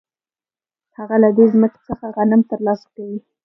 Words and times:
هغه 0.97 1.15
له 1.23 1.29
دې 1.37 1.45
ځمکې 1.53 1.79
څخه 1.87 2.05
غنم 2.15 2.41
ترلاسه 2.51 2.87
کوي 2.95 3.19